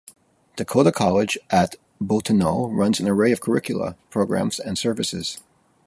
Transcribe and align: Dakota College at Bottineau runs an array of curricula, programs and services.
Dakota 0.55 0.91
College 0.91 1.37
at 1.51 1.75
Bottineau 2.01 2.75
runs 2.75 2.99
an 2.99 3.07
array 3.07 3.31
of 3.31 3.39
curricula, 3.39 3.95
programs 4.09 4.59
and 4.59 4.75
services. 4.75 5.39